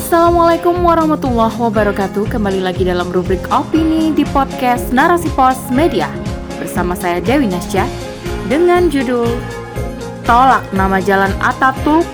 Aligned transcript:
Assalamualaikum 0.00 0.80
warahmatullahi 0.80 1.60
wabarakatuh. 1.60 2.32
Kembali 2.32 2.64
lagi 2.64 2.88
dalam 2.88 3.12
rubrik 3.12 3.44
opini 3.52 4.08
di 4.16 4.24
podcast 4.32 4.96
Narasi 4.96 5.28
Pos 5.36 5.68
Media. 5.68 6.08
Bersama 6.56 6.96
saya 6.96 7.20
Dewi 7.20 7.44
Nasya 7.44 7.84
Dengan 8.48 8.88
judul 8.88 9.28
Tolak 10.24 10.64
nama 10.72 11.04
jalan 11.04 11.28
Ataturk 11.44 12.08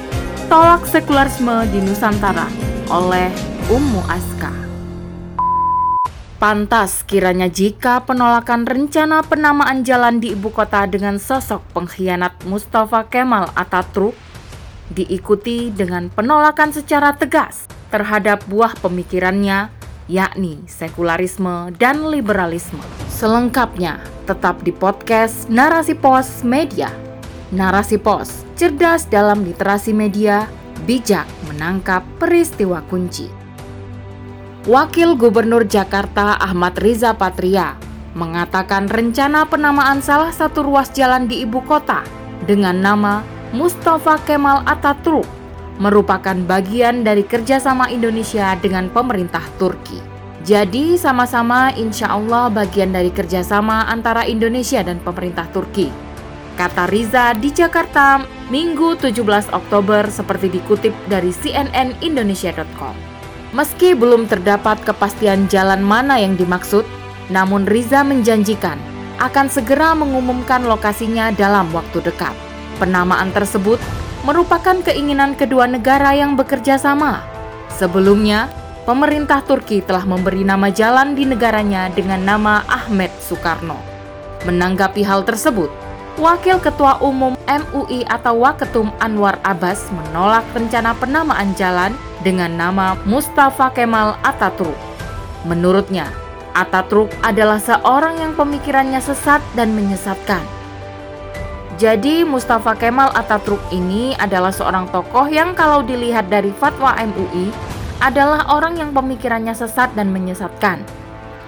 Tolak 0.51 0.83
sekularisme 0.91 1.62
di 1.71 1.79
Nusantara 1.79 2.51
Oleh 2.91 3.30
Ummu 3.71 4.03
Aska. 4.11 4.50
Pantas 6.43 7.07
kiranya 7.07 7.46
jika 7.46 8.03
penolakan 8.03 8.66
rencana 8.66 9.23
penamaan 9.23 9.87
jalan 9.87 10.18
di 10.18 10.34
ibu 10.34 10.50
kota 10.50 10.91
dengan 10.91 11.23
sosok 11.23 11.62
pengkhianat 11.71 12.34
Mustafa 12.50 13.07
Kemal 13.07 13.55
Ataturk 13.55 14.18
diikuti 14.91 15.71
dengan 15.71 16.11
penolakan 16.11 16.75
secara 16.75 17.14
tegas 17.14 17.75
terhadap 17.91 18.43
buah 18.50 18.75
pemikirannya, 18.79 19.71
yakni 20.07 20.63
sekularisme 20.71 21.75
dan 21.76 22.07
liberalisme. 22.07 22.82
Selengkapnya 23.11 24.03
tetap 24.26 24.62
di 24.62 24.71
podcast 24.75 25.46
Narasi 25.49 25.95
Pos 25.96 26.43
Media. 26.43 26.90
Narasi 27.54 27.99
Pos, 27.99 28.43
cerdas 28.59 29.07
dalam 29.07 29.46
literasi 29.46 29.95
media, 29.95 30.50
bijak 30.85 31.25
menangkap 31.46 32.03
peristiwa 32.19 32.83
kunci. 32.91 33.31
Wakil 34.67 35.14
Gubernur 35.14 35.62
Jakarta 35.62 36.34
Ahmad 36.42 36.75
Riza 36.83 37.14
Patria 37.14 37.78
mengatakan 38.19 38.91
rencana 38.91 39.47
penamaan 39.47 40.03
salah 40.03 40.34
satu 40.34 40.67
ruas 40.67 40.91
jalan 40.91 41.31
di 41.31 41.47
ibu 41.47 41.62
kota 41.62 42.03
dengan 42.50 42.75
nama 42.83 43.23
Mustafa 43.55 44.19
Kemal 44.27 44.67
Ataturk 44.67 45.36
merupakan 45.77 46.36
bagian 46.47 47.05
dari 47.05 47.25
kerjasama 47.25 47.92
Indonesia 47.92 48.56
dengan 48.56 48.89
pemerintah 48.89 49.44
Turki. 49.61 50.00
Jadi 50.47 50.94
sama-sama 50.94 51.75
insya 51.75 52.14
Allah 52.14 52.47
bagian 52.47 52.95
dari 52.95 53.11
kerjasama 53.11 53.91
antara 53.91 54.23
Indonesia 54.25 54.78
dan 54.81 55.03
pemerintah 55.03 55.51
Turki. 55.51 55.91
Kata 56.56 56.89
Riza 56.89 57.36
di 57.36 57.53
Jakarta 57.53 58.23
Minggu 58.47 58.95
17 58.95 59.51
Oktober 59.51 60.06
seperti 60.06 60.47
dikutip 60.48 60.95
dari 61.11 61.34
cnnindonesia.com. 61.34 62.95
Meski 63.53 63.92
belum 63.98 64.31
terdapat 64.31 64.79
kepastian 64.86 65.51
jalan 65.51 65.83
mana 65.83 66.23
yang 66.23 66.39
dimaksud, 66.39 66.86
namun 67.27 67.67
Riza 67.67 68.06
menjanjikan 68.06 68.79
akan 69.19 69.51
segera 69.51 69.98
mengumumkan 69.98 70.62
lokasinya 70.62 71.34
dalam 71.34 71.67
waktu 71.75 72.06
dekat. 72.06 72.33
Penamaan 72.79 73.34
tersebut 73.34 73.83
merupakan 74.27 74.83
keinginan 74.83 75.39
kedua 75.39 75.71
negara 75.71 76.11
yang 76.11 76.35
bekerja 76.35 76.83
sama. 76.83 77.23
Sebelumnya, 77.71 78.51
pemerintah 78.83 79.39
Turki 79.47 79.79
telah 79.79 80.03
memberi 80.03 80.43
nama 80.43 80.67
jalan 80.67 81.15
di 81.15 81.23
negaranya 81.23 81.87
dengan 81.95 82.27
nama 82.27 82.67
Ahmet 82.67 83.15
Soekarno. 83.23 83.79
Menanggapi 84.43 85.07
hal 85.07 85.23
tersebut, 85.23 85.71
Wakil 86.19 86.59
Ketua 86.59 86.99
Umum 86.99 87.39
MUI 87.47 88.03
atau 88.11 88.43
Waketum 88.43 88.91
Anwar 88.99 89.39
Abbas 89.47 89.87
menolak 89.95 90.43
rencana 90.51 90.97
penamaan 90.99 91.55
jalan 91.55 91.95
dengan 92.27 92.51
nama 92.51 92.99
Mustafa 93.07 93.71
Kemal 93.71 94.19
Ataturk. 94.27 94.75
Menurutnya, 95.47 96.11
Ataturk 96.57 97.15
adalah 97.23 97.63
seorang 97.63 98.19
yang 98.19 98.33
pemikirannya 98.35 98.99
sesat 98.99 99.45
dan 99.55 99.77
menyesatkan. 99.77 100.56
Jadi 101.77 102.25
Mustafa 102.25 102.73
Kemal 102.73 103.13
Ataturk 103.13 103.61
ini 103.69 104.17
adalah 104.17 104.49
seorang 104.49 104.89
tokoh 104.89 105.29
yang 105.29 105.53
kalau 105.53 105.85
dilihat 105.85 106.33
dari 106.33 106.49
fatwa 106.57 106.97
MUI 106.97 107.53
adalah 108.01 108.49
orang 108.49 108.81
yang 108.81 108.97
pemikirannya 108.97 109.53
sesat 109.53 109.93
dan 109.93 110.09
menyesatkan 110.09 110.81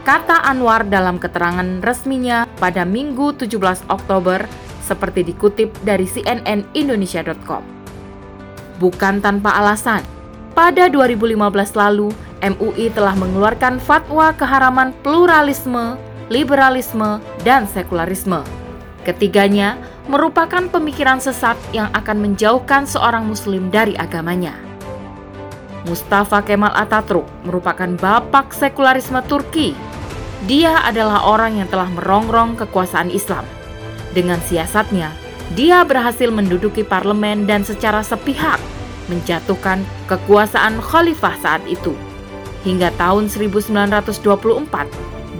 kata 0.08 0.40
Anwar 0.40 0.88
dalam 0.88 1.20
keterangan 1.20 1.84
resminya 1.84 2.48
pada 2.56 2.88
Minggu 2.88 3.36
17 3.36 3.92
Oktober 3.92 4.40
seperti 4.80 5.20
dikutip 5.20 5.68
dari 5.84 6.08
cnnindonesia.com. 6.08 7.60
Bukan 8.80 9.20
tanpa 9.20 9.52
alasan, 9.60 10.00
pada 10.56 10.88
2015 10.88 11.36
lalu 11.76 12.08
MUI 12.40 12.88
telah 12.96 13.12
mengeluarkan 13.20 13.76
fatwa 13.84 14.32
keharaman 14.32 14.96
pluralisme, 15.04 16.00
liberalisme, 16.32 17.20
dan 17.44 17.68
sekularisme. 17.68 18.40
Ketiganya 19.04 19.76
merupakan 20.08 20.64
pemikiran 20.72 21.20
sesat 21.20 21.54
yang 21.70 21.92
akan 21.92 22.24
menjauhkan 22.24 22.88
seorang 22.88 23.28
muslim 23.28 23.68
dari 23.68 23.94
agamanya. 23.94 24.56
Mustafa 25.86 26.42
Kemal 26.42 26.74
Ataturk 26.74 27.28
merupakan 27.46 27.88
bapak 27.96 28.52
sekularisme 28.52 29.20
Turki 29.28 29.76
dia 30.46 30.78
adalah 30.86 31.26
orang 31.26 31.58
yang 31.58 31.66
telah 31.66 31.90
merongrong 31.90 32.54
kekuasaan 32.54 33.10
Islam. 33.10 33.42
Dengan 34.14 34.38
siasatnya, 34.46 35.10
dia 35.58 35.82
berhasil 35.82 36.30
menduduki 36.30 36.86
parlemen 36.86 37.42
dan 37.42 37.66
secara 37.66 38.06
sepihak 38.06 38.62
menjatuhkan 39.10 39.82
kekuasaan 40.06 40.78
khalifah 40.78 41.34
saat 41.42 41.62
itu. 41.66 41.98
Hingga 42.62 42.94
tahun 42.94 43.26
1924, 43.26 44.22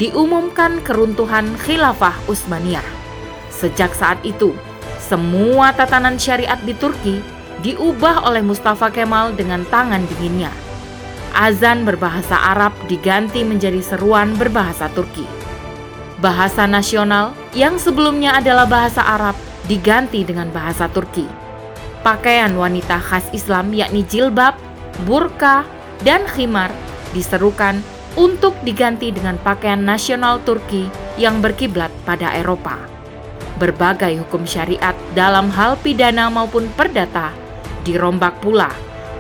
diumumkan 0.03 0.83
keruntuhan 0.83 1.47
khilafah 1.63 2.19
Utsmaniyah. 2.27 2.98
Sejak 3.59 3.91
saat 3.99 4.23
itu, 4.23 4.55
semua 5.03 5.75
tatanan 5.75 6.15
syariat 6.15 6.63
di 6.63 6.79
Turki 6.79 7.19
diubah 7.67 8.23
oleh 8.31 8.47
Mustafa 8.47 8.87
Kemal 8.95 9.35
dengan 9.35 9.67
tangan 9.67 10.07
dinginnya 10.07 10.55
azan 11.39 11.87
berbahasa 11.87 12.35
Arab 12.35 12.75
diganti 12.91 13.47
menjadi 13.47 13.79
seruan 13.79 14.35
berbahasa 14.35 14.91
Turki. 14.91 15.23
Bahasa 16.19 16.67
nasional 16.67 17.31
yang 17.55 17.79
sebelumnya 17.79 18.43
adalah 18.43 18.67
bahasa 18.67 19.07
Arab 19.07 19.39
diganti 19.71 20.27
dengan 20.27 20.51
bahasa 20.51 20.91
Turki. 20.91 21.31
Pakaian 22.03 22.51
wanita 22.59 22.99
khas 22.99 23.31
Islam 23.31 23.71
yakni 23.71 24.03
jilbab, 24.03 24.59
burka, 25.07 25.63
dan 26.03 26.27
khimar 26.27 26.75
diserukan 27.15 27.79
untuk 28.19 28.59
diganti 28.67 29.15
dengan 29.15 29.39
pakaian 29.39 29.79
nasional 29.79 30.43
Turki 30.43 30.91
yang 31.15 31.39
berkiblat 31.39 31.95
pada 32.03 32.35
Eropa. 32.35 32.98
Berbagai 33.59 34.23
hukum 34.23 34.47
syariat 34.47 34.95
dalam 35.19 35.51
hal 35.51 35.75
pidana 35.83 36.31
maupun 36.31 36.71
perdata 36.79 37.35
dirombak 37.83 38.39
pula 38.39 38.71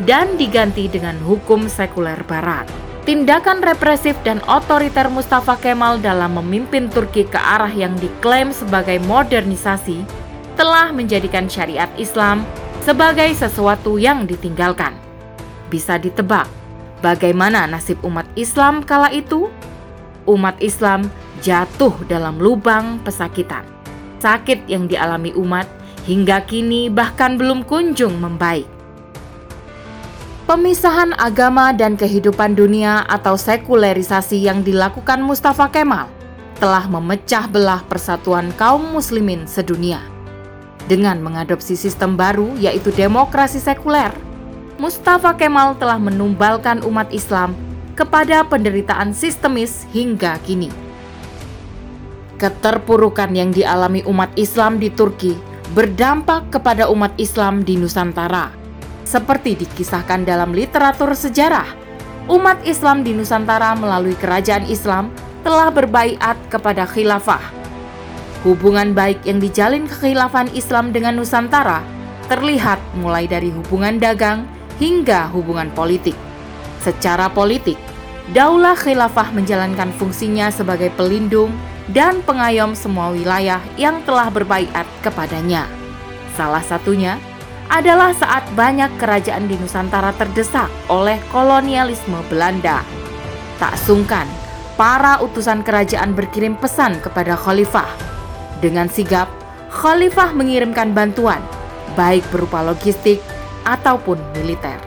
dan 0.06 0.38
diganti 0.38 0.86
dengan 0.86 1.18
hukum 1.26 1.66
sekuler 1.66 2.22
barat. 2.22 2.68
Tindakan 3.02 3.64
represif 3.64 4.14
dan 4.20 4.38
otoriter 4.44 5.08
Mustafa 5.08 5.56
Kemal 5.56 5.96
dalam 5.98 6.36
memimpin 6.38 6.92
Turki 6.92 7.24
ke 7.24 7.40
arah 7.40 7.72
yang 7.72 7.96
diklaim 7.96 8.52
sebagai 8.52 9.00
modernisasi 9.08 10.04
telah 10.60 10.92
menjadikan 10.92 11.48
syariat 11.48 11.88
Islam 11.96 12.44
sebagai 12.84 13.32
sesuatu 13.32 13.96
yang 13.96 14.28
ditinggalkan. 14.28 14.92
Bisa 15.72 15.96
ditebak 15.96 16.46
bagaimana 17.00 17.64
nasib 17.64 17.96
umat 18.04 18.28
Islam 18.36 18.84
kala 18.84 19.08
itu? 19.08 19.48
Umat 20.28 20.60
Islam 20.60 21.08
jatuh 21.40 21.96
dalam 22.12 22.36
lubang 22.36 23.00
pesakitan. 23.00 23.77
Sakit 24.18 24.66
yang 24.66 24.90
dialami 24.90 25.30
umat 25.38 25.70
hingga 26.08 26.42
kini 26.42 26.90
bahkan 26.90 27.38
belum 27.38 27.62
kunjung 27.62 28.18
membaik. 28.18 28.66
Pemisahan 30.48 31.12
agama 31.20 31.76
dan 31.76 31.92
kehidupan 31.92 32.56
dunia 32.56 33.04
atau 33.04 33.36
sekulerisasi 33.36 34.48
yang 34.48 34.64
dilakukan 34.64 35.20
Mustafa 35.20 35.68
Kemal 35.68 36.08
telah 36.56 36.88
memecah 36.88 37.44
belah 37.46 37.84
persatuan 37.84 38.50
kaum 38.56 38.80
muslimin 38.96 39.44
sedunia. 39.44 40.00
Dengan 40.88 41.20
mengadopsi 41.20 41.76
sistem 41.76 42.16
baru 42.16 42.56
yaitu 42.56 42.88
demokrasi 42.96 43.60
sekuler, 43.60 44.08
Mustafa 44.80 45.36
Kemal 45.36 45.76
telah 45.76 46.00
menumbalkan 46.00 46.80
umat 46.80 47.12
Islam 47.12 47.52
kepada 47.92 48.40
penderitaan 48.40 49.12
sistemis 49.12 49.84
hingga 49.92 50.40
kini. 50.48 50.87
Keterpurukan 52.38 53.34
yang 53.34 53.50
dialami 53.50 54.06
umat 54.06 54.30
Islam 54.38 54.78
di 54.78 54.94
Turki 54.94 55.34
berdampak 55.74 56.54
kepada 56.54 56.86
umat 56.86 57.10
Islam 57.18 57.66
di 57.66 57.74
Nusantara 57.74 58.54
seperti 59.02 59.58
dikisahkan 59.58 60.22
dalam 60.22 60.54
literatur 60.54 61.16
sejarah, 61.18 61.66
umat 62.30 62.62
Islam 62.62 63.02
di 63.02 63.10
Nusantara 63.10 63.74
melalui 63.74 64.14
kerajaan 64.14 64.70
Islam 64.70 65.10
telah 65.42 65.72
berbaiat 65.72 66.38
kepada 66.46 66.86
khilafah. 66.86 67.42
Hubungan 68.46 68.94
baik 68.94 69.26
yang 69.26 69.42
dijalin 69.42 69.90
kekhilafan 69.90 70.46
Islam 70.54 70.94
dengan 70.94 71.18
Nusantara 71.18 71.82
terlihat 72.30 72.78
mulai 73.00 73.26
dari 73.26 73.50
hubungan 73.50 73.98
dagang 73.98 74.46
hingga 74.78 75.26
hubungan 75.34 75.74
politik. 75.74 76.14
Secara 76.84 77.26
politik, 77.32 77.80
Daulah 78.30 78.76
Khilafah 78.76 79.34
menjalankan 79.34 79.90
fungsinya 79.96 80.52
sebagai 80.52 80.92
pelindung 80.94 81.50
dan 81.88 82.20
pengayom 82.20 82.76
semua 82.76 83.12
wilayah 83.12 83.60
yang 83.80 84.04
telah 84.04 84.28
berbaiat 84.28 84.84
kepadanya. 85.00 85.64
Salah 86.36 86.62
satunya 86.62 87.16
adalah 87.68 88.12
saat 88.16 88.44
banyak 88.56 88.88
kerajaan 88.96 89.48
di 89.48 89.56
Nusantara 89.56 90.12
terdesak 90.16 90.68
oleh 90.88 91.20
kolonialisme 91.32 92.20
Belanda. 92.28 92.84
Tak 93.60 93.76
sungkan, 93.80 94.28
para 94.76 95.20
utusan 95.20 95.64
kerajaan 95.64 96.14
berkirim 96.16 96.56
pesan 96.56 97.00
kepada 97.00 97.36
khalifah. 97.36 97.88
Dengan 98.60 98.88
sigap, 98.88 99.28
khalifah 99.72 100.32
mengirimkan 100.32 100.92
bantuan, 100.96 101.42
baik 101.96 102.24
berupa 102.32 102.64
logistik 102.64 103.20
ataupun 103.68 104.16
militer. 104.36 104.78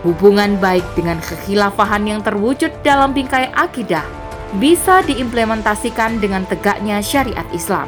Hubungan 0.00 0.56
baik 0.56 0.84
dengan 0.96 1.20
kekhilafahan 1.20 2.08
yang 2.08 2.20
terwujud 2.24 2.72
dalam 2.80 3.12
bingkai 3.12 3.52
akidah 3.52 4.19
bisa 4.58 5.06
diimplementasikan 5.06 6.18
dengan 6.18 6.42
tegaknya 6.48 6.98
syariat 6.98 7.46
Islam. 7.54 7.86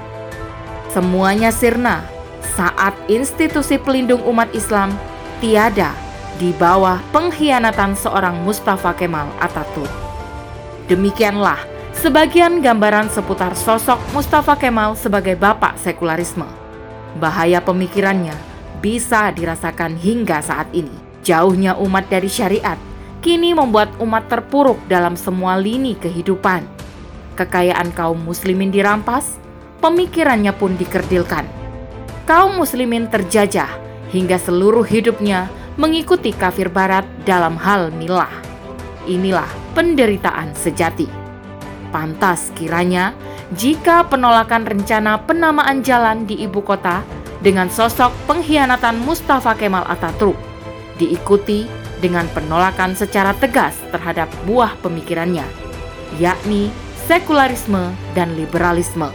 Semuanya 0.92 1.50
sirna 1.50 2.06
saat 2.54 2.94
institusi 3.10 3.80
pelindung 3.80 4.22
umat 4.28 4.52
Islam 4.54 4.94
tiada 5.42 5.90
di 6.38 6.54
bawah 6.54 7.00
pengkhianatan 7.10 7.98
seorang 7.98 8.38
Mustafa 8.46 8.94
Kemal 8.94 9.26
Ataturk. 9.42 9.90
Demikianlah 10.86 11.58
sebagian 11.96 12.60
gambaran 12.60 13.08
seputar 13.10 13.56
sosok 13.56 13.98
Mustafa 14.12 14.54
Kemal 14.54 14.94
sebagai 14.94 15.34
bapak 15.34 15.80
sekularisme. 15.80 16.46
Bahaya 17.18 17.58
pemikirannya 17.64 18.36
bisa 18.78 19.32
dirasakan 19.32 19.96
hingga 19.98 20.38
saat 20.44 20.68
ini. 20.76 20.92
Jauhnya 21.22 21.78
umat 21.78 22.10
dari 22.10 22.26
syariat 22.26 22.76
kini 23.22 23.54
membuat 23.54 23.94
umat 24.02 24.26
terpuruk 24.26 24.82
dalam 24.90 25.14
semua 25.14 25.54
lini 25.54 25.94
kehidupan. 25.94 26.66
Kekayaan 27.38 27.94
kaum 27.94 28.18
muslimin 28.18 28.74
dirampas, 28.74 29.38
pemikirannya 29.78 30.50
pun 30.52 30.74
dikerdilkan. 30.74 31.46
Kaum 32.26 32.58
muslimin 32.58 33.06
terjajah 33.06 33.70
hingga 34.10 34.36
seluruh 34.36 34.84
hidupnya 34.84 35.48
mengikuti 35.78 36.34
kafir 36.34 36.68
barat 36.68 37.06
dalam 37.22 37.56
hal 37.56 37.94
milah. 37.94 38.30
Inilah 39.06 39.48
penderitaan 39.72 40.52
sejati. 40.58 41.06
Pantas 41.94 42.50
kiranya 42.58 43.14
jika 43.54 44.02
penolakan 44.10 44.66
rencana 44.66 45.22
penamaan 45.22 45.86
jalan 45.86 46.26
di 46.26 46.42
ibu 46.42 46.60
kota 46.60 47.06
dengan 47.38 47.70
sosok 47.70 48.10
pengkhianatan 48.26 49.02
Mustafa 49.02 49.54
Kemal 49.58 49.84
Ataturk 49.86 50.38
diikuti 50.96 51.81
dengan 52.02 52.26
penolakan 52.34 52.98
secara 52.98 53.30
tegas 53.38 53.78
terhadap 53.94 54.26
buah 54.44 54.74
pemikirannya, 54.82 55.46
yakni 56.18 56.74
sekularisme 57.06 57.94
dan 58.18 58.34
liberalisme. 58.34 59.06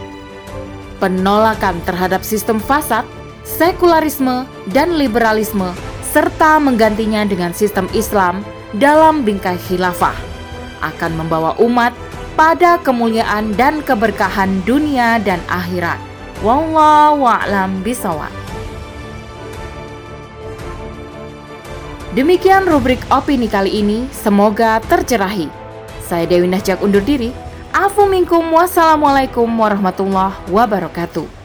Penolakan 0.98 1.78
terhadap 1.84 2.24
sistem 2.24 2.58
fasad, 2.58 3.04
sekularisme, 3.44 4.48
dan 4.72 4.96
liberalisme 4.96 5.70
serta 6.08 6.56
menggantinya 6.58 7.22
dengan 7.28 7.52
sistem 7.52 7.86
Islam 7.92 8.40
dalam 8.74 9.22
bingkai 9.22 9.60
khilafah 9.68 10.16
akan 10.80 11.12
membawa 11.20 11.54
umat 11.60 11.92
pada 12.38 12.78
kemuliaan 12.80 13.52
dan 13.58 13.82
keberkahan 13.82 14.62
dunia 14.62 15.18
dan 15.22 15.42
akhirat. 15.50 15.98
Wallahu 16.40 17.26
a'lam. 17.26 17.82
Demikian 22.18 22.66
rubrik 22.66 22.98
opini 23.14 23.46
kali 23.46 23.78
ini, 23.78 24.10
semoga 24.10 24.82
tercerahi. 24.90 25.46
Saya 26.02 26.26
Dewi 26.26 26.50
Najak 26.50 26.82
undur 26.82 26.98
diri. 26.98 27.30
Afu 27.70 28.10
minkum 28.10 28.42
wassalamualaikum 28.58 29.46
warahmatullahi 29.46 30.34
wabarakatuh. 30.50 31.37